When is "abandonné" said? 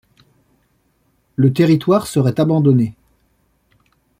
2.39-2.95